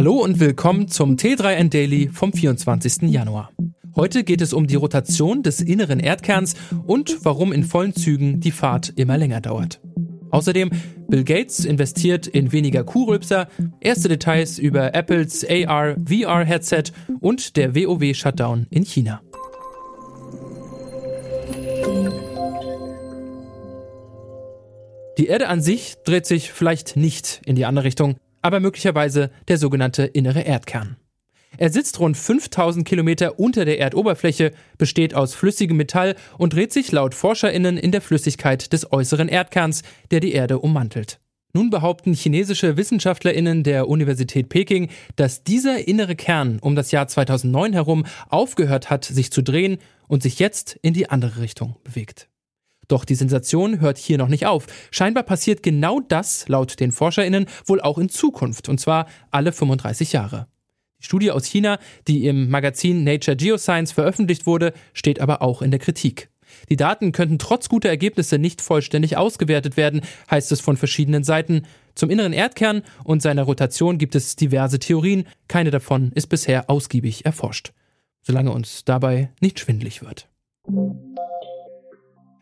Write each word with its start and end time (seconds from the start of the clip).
Hallo 0.00 0.14
und 0.14 0.40
willkommen 0.40 0.88
zum 0.88 1.16
T3N 1.16 1.68
Daily 1.68 2.08
vom 2.08 2.32
24. 2.32 3.02
Januar. 3.10 3.50
Heute 3.94 4.24
geht 4.24 4.40
es 4.40 4.54
um 4.54 4.66
die 4.66 4.76
Rotation 4.76 5.42
des 5.42 5.60
inneren 5.60 6.00
Erdkerns 6.00 6.54
und 6.86 7.18
warum 7.22 7.52
in 7.52 7.64
vollen 7.64 7.94
Zügen 7.94 8.40
die 8.40 8.50
Fahrt 8.50 8.94
immer 8.96 9.18
länger 9.18 9.42
dauert. 9.42 9.82
Außerdem, 10.30 10.70
Bill 11.06 11.22
Gates 11.22 11.66
investiert 11.66 12.26
in 12.26 12.50
weniger 12.50 12.82
Kuhrülpser, 12.82 13.48
erste 13.82 14.08
Details 14.08 14.58
über 14.58 14.94
Apples 14.94 15.44
AR-VR-Headset 15.46 16.84
und 17.20 17.58
der 17.58 17.74
WoW-Shutdown 17.74 18.68
in 18.70 18.84
China. 18.84 19.20
Die 25.18 25.26
Erde 25.26 25.48
an 25.48 25.60
sich 25.60 25.96
dreht 26.06 26.24
sich 26.24 26.52
vielleicht 26.52 26.96
nicht 26.96 27.42
in 27.44 27.54
die 27.54 27.66
andere 27.66 27.84
Richtung, 27.84 28.16
aber 28.42 28.60
möglicherweise 28.60 29.30
der 29.48 29.58
sogenannte 29.58 30.04
innere 30.04 30.40
Erdkern. 30.40 30.96
Er 31.58 31.70
sitzt 31.70 31.98
rund 31.98 32.16
5000 32.16 32.86
Kilometer 32.86 33.38
unter 33.38 33.64
der 33.64 33.78
Erdoberfläche, 33.78 34.52
besteht 34.78 35.14
aus 35.14 35.34
flüssigem 35.34 35.76
Metall 35.76 36.14
und 36.38 36.54
dreht 36.54 36.72
sich 36.72 36.92
laut 36.92 37.14
ForscherInnen 37.14 37.76
in 37.76 37.92
der 37.92 38.00
Flüssigkeit 38.00 38.72
des 38.72 38.92
äußeren 38.92 39.28
Erdkerns, 39.28 39.82
der 40.10 40.20
die 40.20 40.32
Erde 40.32 40.60
ummantelt. 40.60 41.20
Nun 41.52 41.68
behaupten 41.68 42.14
chinesische 42.14 42.76
WissenschaftlerInnen 42.76 43.64
der 43.64 43.88
Universität 43.88 44.48
Peking, 44.48 44.88
dass 45.16 45.42
dieser 45.42 45.86
innere 45.88 46.14
Kern 46.14 46.60
um 46.60 46.76
das 46.76 46.92
Jahr 46.92 47.08
2009 47.08 47.72
herum 47.72 48.06
aufgehört 48.28 48.88
hat, 48.88 49.04
sich 49.04 49.32
zu 49.32 49.42
drehen 49.42 49.78
und 50.06 50.22
sich 50.22 50.38
jetzt 50.38 50.78
in 50.82 50.94
die 50.94 51.10
andere 51.10 51.40
Richtung 51.40 51.76
bewegt. 51.82 52.29
Doch 52.90 53.04
die 53.04 53.14
Sensation 53.14 53.80
hört 53.80 53.98
hier 53.98 54.18
noch 54.18 54.26
nicht 54.26 54.46
auf. 54.46 54.66
Scheinbar 54.90 55.22
passiert 55.22 55.62
genau 55.62 56.00
das, 56.00 56.48
laut 56.48 56.80
den 56.80 56.90
ForscherInnen, 56.90 57.46
wohl 57.64 57.80
auch 57.80 57.98
in 57.98 58.08
Zukunft, 58.08 58.68
und 58.68 58.80
zwar 58.80 59.06
alle 59.30 59.52
35 59.52 60.12
Jahre. 60.12 60.48
Die 60.98 61.04
Studie 61.04 61.30
aus 61.30 61.44
China, 61.44 61.78
die 62.08 62.26
im 62.26 62.50
Magazin 62.50 63.04
Nature 63.04 63.36
Geoscience 63.36 63.92
veröffentlicht 63.92 64.44
wurde, 64.44 64.72
steht 64.92 65.20
aber 65.20 65.40
auch 65.40 65.62
in 65.62 65.70
der 65.70 65.78
Kritik. 65.78 66.30
Die 66.68 66.74
Daten 66.76 67.12
könnten 67.12 67.38
trotz 67.38 67.68
guter 67.68 67.88
Ergebnisse 67.88 68.38
nicht 68.38 68.60
vollständig 68.60 69.16
ausgewertet 69.16 69.76
werden, 69.76 70.00
heißt 70.28 70.50
es 70.50 70.60
von 70.60 70.76
verschiedenen 70.76 71.22
Seiten. 71.22 71.62
Zum 71.94 72.10
inneren 72.10 72.32
Erdkern 72.32 72.82
und 73.04 73.22
seiner 73.22 73.44
Rotation 73.44 73.98
gibt 73.98 74.16
es 74.16 74.34
diverse 74.34 74.80
Theorien, 74.80 75.26
keine 75.46 75.70
davon 75.70 76.10
ist 76.16 76.26
bisher 76.26 76.68
ausgiebig 76.68 77.24
erforscht. 77.24 77.72
Solange 78.22 78.50
uns 78.50 78.84
dabei 78.84 79.30
nicht 79.40 79.60
schwindlig 79.60 80.02
wird. 80.02 80.28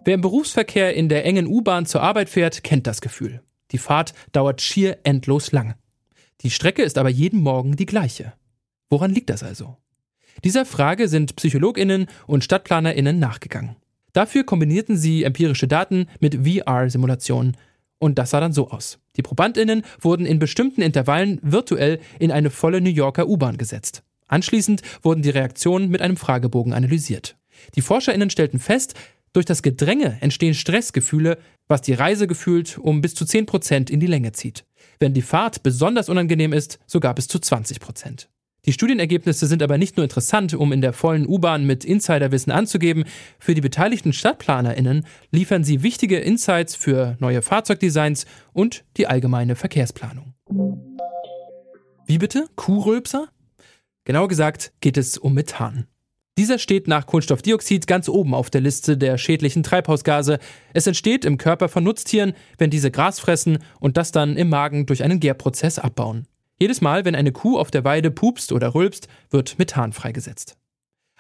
Wer 0.04 0.14
im 0.14 0.20
Berufsverkehr 0.20 0.94
in 0.94 1.08
der 1.08 1.24
engen 1.24 1.46
U-Bahn 1.46 1.86
zur 1.86 2.02
Arbeit 2.02 2.28
fährt, 2.28 2.62
kennt 2.62 2.86
das 2.86 3.00
Gefühl. 3.00 3.42
Die 3.72 3.78
Fahrt 3.78 4.14
dauert 4.32 4.60
schier 4.60 4.98
endlos 5.02 5.52
lang. 5.52 5.74
Die 6.40 6.50
Strecke 6.50 6.82
ist 6.82 6.98
aber 6.98 7.08
jeden 7.08 7.40
Morgen 7.40 7.76
die 7.76 7.86
gleiche. 7.86 8.32
Woran 8.88 9.12
liegt 9.12 9.28
das 9.28 9.42
also? 9.42 9.76
Dieser 10.44 10.64
Frage 10.64 11.08
sind 11.08 11.36
Psychologinnen 11.36 12.06
und 12.26 12.44
Stadtplanerinnen 12.44 13.18
nachgegangen. 13.18 13.76
Dafür 14.12 14.44
kombinierten 14.44 14.96
sie 14.96 15.24
empirische 15.24 15.68
Daten 15.68 16.06
mit 16.20 16.46
VR-Simulationen. 16.46 17.56
Und 17.98 18.18
das 18.18 18.30
sah 18.30 18.40
dann 18.40 18.52
so 18.52 18.70
aus. 18.70 19.00
Die 19.16 19.22
Probandinnen 19.22 19.82
wurden 20.00 20.24
in 20.24 20.38
bestimmten 20.38 20.82
Intervallen 20.82 21.40
virtuell 21.42 21.98
in 22.20 22.30
eine 22.30 22.50
volle 22.50 22.80
New 22.80 22.90
Yorker 22.90 23.28
U-Bahn 23.28 23.58
gesetzt. 23.58 24.04
Anschließend 24.28 24.82
wurden 25.02 25.22
die 25.22 25.30
Reaktionen 25.30 25.88
mit 25.88 26.00
einem 26.00 26.16
Fragebogen 26.16 26.72
analysiert. 26.72 27.36
Die 27.74 27.82
Forscherinnen 27.82 28.30
stellten 28.30 28.60
fest, 28.60 28.94
durch 29.38 29.46
das 29.46 29.62
Gedränge 29.62 30.18
entstehen 30.20 30.52
Stressgefühle, 30.52 31.38
was 31.68 31.80
die 31.80 31.92
Reise 31.92 32.26
gefühlt 32.26 32.76
um 32.76 33.00
bis 33.00 33.14
zu 33.14 33.24
10% 33.24 33.88
in 33.88 34.00
die 34.00 34.08
Länge 34.08 34.32
zieht. 34.32 34.64
Wenn 34.98 35.14
die 35.14 35.22
Fahrt 35.22 35.62
besonders 35.62 36.08
unangenehm 36.08 36.52
ist, 36.52 36.80
sogar 36.86 37.14
bis 37.14 37.28
zu 37.28 37.38
20%. 37.38 38.26
Die 38.66 38.72
Studienergebnisse 38.72 39.46
sind 39.46 39.62
aber 39.62 39.78
nicht 39.78 39.96
nur 39.96 40.02
interessant, 40.02 40.54
um 40.54 40.72
in 40.72 40.80
der 40.80 40.92
vollen 40.92 41.24
U-Bahn 41.24 41.64
mit 41.64 41.84
Insiderwissen 41.84 42.50
anzugeben, 42.50 43.04
für 43.38 43.54
die 43.54 43.60
beteiligten 43.60 44.12
StadtplanerInnen 44.12 45.06
liefern 45.30 45.62
sie 45.62 45.84
wichtige 45.84 46.18
Insights 46.18 46.74
für 46.74 47.16
neue 47.20 47.40
Fahrzeugdesigns 47.40 48.26
und 48.52 48.84
die 48.96 49.06
allgemeine 49.06 49.54
Verkehrsplanung. 49.54 50.34
Wie 52.06 52.18
bitte? 52.18 52.48
Kuhrülpser? 52.56 53.28
Genauer 54.02 54.26
gesagt 54.26 54.72
geht 54.80 54.96
es 54.96 55.16
um 55.16 55.34
Methan. 55.34 55.86
Dieser 56.38 56.60
steht 56.60 56.86
nach 56.86 57.06
Kohlenstoffdioxid 57.06 57.88
ganz 57.88 58.08
oben 58.08 58.32
auf 58.32 58.48
der 58.48 58.60
Liste 58.60 58.96
der 58.96 59.18
schädlichen 59.18 59.64
Treibhausgase. 59.64 60.38
Es 60.72 60.86
entsteht 60.86 61.24
im 61.24 61.36
Körper 61.36 61.68
von 61.68 61.82
Nutztieren, 61.82 62.32
wenn 62.58 62.70
diese 62.70 62.92
Gras 62.92 63.18
fressen 63.18 63.58
und 63.80 63.96
das 63.96 64.12
dann 64.12 64.36
im 64.36 64.48
Magen 64.48 64.86
durch 64.86 65.02
einen 65.02 65.18
Gärprozess 65.18 65.80
abbauen. 65.80 66.28
Jedes 66.60 66.80
Mal, 66.80 67.04
wenn 67.04 67.16
eine 67.16 67.32
Kuh 67.32 67.58
auf 67.58 67.72
der 67.72 67.82
Weide 67.82 68.12
pupst 68.12 68.52
oder 68.52 68.76
rülpst, 68.76 69.08
wird 69.30 69.58
Methan 69.58 69.92
freigesetzt. 69.92 70.56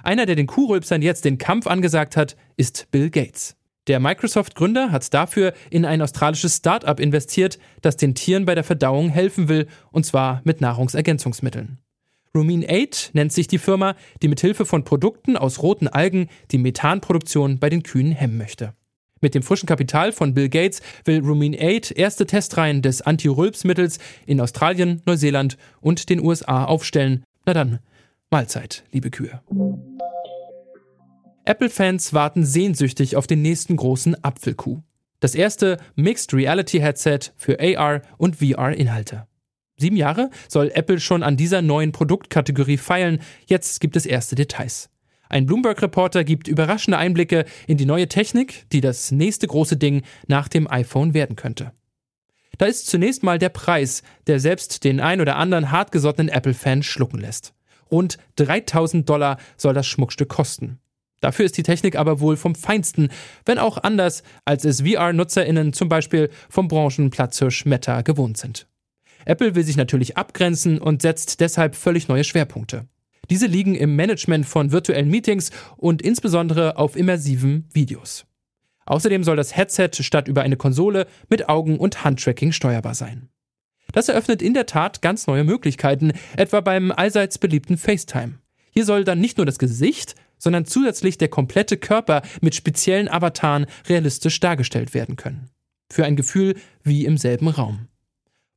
Einer, 0.04 0.24
der 0.24 0.36
den 0.36 0.46
Kuhrülpsern 0.46 1.02
jetzt 1.02 1.24
den 1.24 1.36
Kampf 1.36 1.66
angesagt 1.66 2.16
hat, 2.16 2.36
ist 2.56 2.86
Bill 2.92 3.10
Gates. 3.10 3.56
Der 3.88 3.98
Microsoft-Gründer 3.98 4.92
hat 4.92 5.12
dafür 5.12 5.52
in 5.68 5.84
ein 5.84 6.00
australisches 6.00 6.58
Start-up 6.58 7.00
investiert, 7.00 7.58
das 7.82 7.96
den 7.96 8.14
Tieren 8.14 8.44
bei 8.44 8.54
der 8.54 8.62
Verdauung 8.62 9.08
helfen 9.08 9.48
will, 9.48 9.66
und 9.90 10.06
zwar 10.06 10.42
mit 10.44 10.60
Nahrungsergänzungsmitteln. 10.60 11.78
Rumin 12.34 12.64
8 12.68 13.10
nennt 13.14 13.32
sich 13.32 13.48
die 13.48 13.58
Firma, 13.58 13.94
die 14.22 14.28
mit 14.28 14.40
Hilfe 14.40 14.66
von 14.66 14.84
Produkten 14.84 15.36
aus 15.36 15.62
roten 15.62 15.88
Algen 15.88 16.28
die 16.50 16.58
Methanproduktion 16.58 17.58
bei 17.58 17.70
den 17.70 17.82
Kühen 17.82 18.12
hemmen 18.12 18.38
möchte. 18.38 18.74
Mit 19.20 19.34
dem 19.34 19.42
frischen 19.42 19.66
Kapital 19.66 20.12
von 20.12 20.34
Bill 20.34 20.48
Gates 20.48 20.80
will 21.04 21.20
Rumin 21.20 21.56
8 21.58 21.92
erste 21.92 22.26
Testreihen 22.26 22.82
des 22.82 23.02
Anti-Rülpsmittels 23.02 23.98
in 24.26 24.40
Australien, 24.40 25.02
Neuseeland 25.06 25.56
und 25.80 26.08
den 26.08 26.20
USA 26.20 26.64
aufstellen. 26.64 27.24
Na 27.44 27.54
dann, 27.54 27.80
Mahlzeit, 28.30 28.84
liebe 28.92 29.10
Kühe. 29.10 29.40
Apple-Fans 31.44 32.12
warten 32.12 32.44
sehnsüchtig 32.44 33.16
auf 33.16 33.26
den 33.26 33.40
nächsten 33.40 33.76
großen 33.76 34.22
Apfelkuh. 34.22 34.82
Das 35.20 35.34
erste 35.34 35.78
Mixed 35.96 36.34
Reality 36.34 36.78
Headset 36.78 37.20
für 37.36 37.58
AR 37.58 38.02
und 38.18 38.36
VR-Inhalte. 38.36 39.27
Sieben 39.78 39.96
Jahre 39.96 40.30
soll 40.48 40.72
Apple 40.74 40.98
schon 40.98 41.22
an 41.22 41.36
dieser 41.36 41.62
neuen 41.62 41.92
Produktkategorie 41.92 42.78
feilen. 42.78 43.20
Jetzt 43.46 43.80
gibt 43.80 43.94
es 43.94 44.06
erste 44.06 44.34
Details. 44.34 44.90
Ein 45.28 45.46
Bloomberg-Reporter 45.46 46.24
gibt 46.24 46.48
überraschende 46.48 46.98
Einblicke 46.98 47.44
in 47.68 47.76
die 47.76 47.86
neue 47.86 48.08
Technik, 48.08 48.64
die 48.72 48.80
das 48.80 49.12
nächste 49.12 49.46
große 49.46 49.76
Ding 49.76 50.02
nach 50.26 50.48
dem 50.48 50.68
iPhone 50.68 51.14
werden 51.14 51.36
könnte. 51.36 51.72
Da 52.56 52.66
ist 52.66 52.88
zunächst 52.88 53.22
mal 53.22 53.38
der 53.38 53.50
Preis, 53.50 54.02
der 54.26 54.40
selbst 54.40 54.82
den 54.82 55.00
ein 55.00 55.20
oder 55.20 55.36
anderen 55.36 55.70
hartgesottenen 55.70 56.28
Apple-Fan 56.28 56.82
schlucken 56.82 57.20
lässt. 57.20 57.54
Rund 57.90 58.18
3000 58.36 59.08
Dollar 59.08 59.38
soll 59.56 59.74
das 59.74 59.86
Schmuckstück 59.86 60.28
kosten. 60.28 60.78
Dafür 61.20 61.44
ist 61.44 61.56
die 61.56 61.62
Technik 61.62 61.96
aber 61.96 62.20
wohl 62.20 62.36
vom 62.36 62.54
Feinsten, 62.54 63.10
wenn 63.44 63.58
auch 63.58 63.78
anders, 63.78 64.22
als 64.44 64.64
es 64.64 64.82
VR-NutzerInnen 64.82 65.72
zum 65.72 65.88
Beispiel 65.88 66.30
vom 66.48 66.68
Branchenplatzhirsch 66.68 67.64
Meta 67.64 68.02
gewohnt 68.02 68.38
sind. 68.38 68.67
Apple 69.28 69.54
will 69.54 69.62
sich 69.62 69.76
natürlich 69.76 70.16
abgrenzen 70.16 70.78
und 70.78 71.02
setzt 71.02 71.40
deshalb 71.40 71.76
völlig 71.76 72.08
neue 72.08 72.24
Schwerpunkte. 72.24 72.86
Diese 73.28 73.46
liegen 73.46 73.74
im 73.74 73.94
Management 73.94 74.46
von 74.46 74.72
virtuellen 74.72 75.10
Meetings 75.10 75.50
und 75.76 76.00
insbesondere 76.00 76.78
auf 76.78 76.96
immersiven 76.96 77.68
Videos. 77.74 78.24
Außerdem 78.86 79.22
soll 79.22 79.36
das 79.36 79.54
Headset 79.54 79.90
statt 80.00 80.28
über 80.28 80.40
eine 80.40 80.56
Konsole 80.56 81.06
mit 81.28 81.50
Augen- 81.50 81.78
und 81.78 82.04
Handtracking 82.04 82.52
steuerbar 82.52 82.94
sein. 82.94 83.28
Das 83.92 84.08
eröffnet 84.08 84.40
in 84.40 84.54
der 84.54 84.64
Tat 84.64 85.02
ganz 85.02 85.26
neue 85.26 85.44
Möglichkeiten, 85.44 86.12
etwa 86.36 86.62
beim 86.62 86.90
allseits 86.90 87.36
beliebten 87.36 87.76
FaceTime. 87.76 88.38
Hier 88.70 88.86
soll 88.86 89.04
dann 89.04 89.20
nicht 89.20 89.36
nur 89.36 89.44
das 89.44 89.58
Gesicht, 89.58 90.14
sondern 90.38 90.64
zusätzlich 90.64 91.18
der 91.18 91.28
komplette 91.28 91.76
Körper 91.76 92.22
mit 92.40 92.54
speziellen 92.54 93.08
Avataren 93.08 93.66
realistisch 93.88 94.40
dargestellt 94.40 94.94
werden 94.94 95.16
können. 95.16 95.50
Für 95.92 96.06
ein 96.06 96.16
Gefühl 96.16 96.54
wie 96.82 97.04
im 97.04 97.18
selben 97.18 97.48
Raum. 97.48 97.88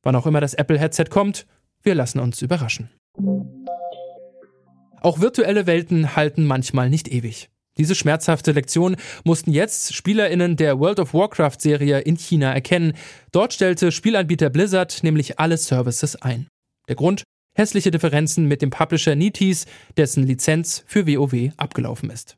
Wann 0.02 0.16
auch 0.16 0.26
immer 0.26 0.40
das 0.40 0.54
Apple-Headset 0.54 1.06
kommt, 1.10 1.46
wir 1.82 1.94
lassen 1.94 2.20
uns 2.20 2.42
überraschen. 2.42 2.90
Auch 5.00 5.20
virtuelle 5.20 5.66
Welten 5.66 6.14
halten 6.14 6.44
manchmal 6.44 6.88
nicht 6.90 7.08
ewig. 7.08 7.50
Diese 7.78 7.94
schmerzhafte 7.94 8.52
Lektion 8.52 8.96
mussten 9.24 9.50
jetzt 9.50 9.94
SpielerInnen 9.94 10.56
der 10.56 10.78
World 10.78 11.00
of 11.00 11.14
Warcraft-Serie 11.14 12.00
in 12.00 12.16
China 12.16 12.52
erkennen. 12.52 12.92
Dort 13.32 13.54
stellte 13.54 13.90
Spielanbieter 13.92 14.50
Blizzard 14.50 15.02
nämlich 15.02 15.40
alle 15.40 15.56
Services 15.56 16.16
ein. 16.16 16.48
Der 16.88 16.96
Grund? 16.96 17.22
Hässliche 17.54 17.90
Differenzen 17.90 18.46
mit 18.46 18.62
dem 18.62 18.70
Publisher 18.70 19.14
Nitis, 19.14 19.66
dessen 19.96 20.26
Lizenz 20.26 20.84
für 20.86 21.06
WoW 21.06 21.52
abgelaufen 21.56 22.10
ist. 22.10 22.36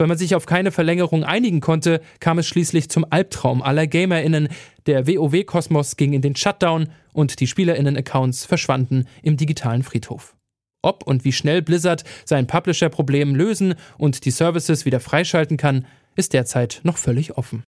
Weil 0.00 0.06
man 0.06 0.16
sich 0.16 0.34
auf 0.34 0.46
keine 0.46 0.70
Verlängerung 0.70 1.24
einigen 1.24 1.60
konnte, 1.60 2.00
kam 2.20 2.38
es 2.38 2.46
schließlich 2.46 2.88
zum 2.88 3.04
Albtraum 3.10 3.60
aller 3.60 3.86
GamerInnen. 3.86 4.48
Der 4.86 5.06
WoW-Kosmos 5.06 5.96
ging 5.96 6.14
in 6.14 6.22
den 6.22 6.34
Shutdown 6.34 6.88
und 7.12 7.38
die 7.38 7.46
SpielerInnen-Accounts 7.46 8.46
verschwanden 8.46 9.04
im 9.22 9.36
digitalen 9.36 9.82
Friedhof. 9.82 10.34
Ob 10.80 11.06
und 11.06 11.26
wie 11.26 11.32
schnell 11.32 11.60
Blizzard 11.60 12.04
sein 12.24 12.46
Publisher-Problem 12.46 13.34
lösen 13.34 13.74
und 13.98 14.24
die 14.24 14.30
Services 14.30 14.86
wieder 14.86 15.00
freischalten 15.00 15.58
kann, 15.58 15.84
ist 16.16 16.32
derzeit 16.32 16.80
noch 16.82 16.96
völlig 16.96 17.36
offen. 17.36 17.62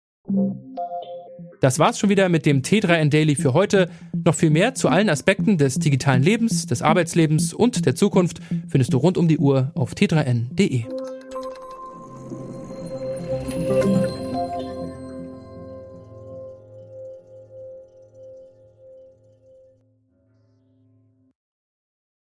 Das 1.61 1.79
war's 1.79 1.99
schon 1.99 2.09
wieder 2.09 2.31
mit 2.31 2.47
dem 2.47 2.63
T3N 2.63 3.11
Daily 3.11 3.35
für 3.35 3.53
heute. 3.53 3.91
Noch 4.25 4.37
viel 4.37 4.49
mehr 4.49 4.75
zu 4.75 4.89
allen 4.89 5.11
Aspekten 5.11 5.59
des 5.59 5.81
digitalen 5.81 6.23
Lebens, 6.23 6.65
des 6.65 6.81
Arbeitslebens 6.81 7.53
und 7.53 7.85
der 7.85 7.95
Zukunft 7.95 8.41
findest 8.69 8.95
du 8.95 8.97
rund 8.97 9.19
um 9.19 9.29
die 9.29 9.37
Uhr 9.37 9.71
auf 9.75 9.93
t3n.de. 9.93 10.87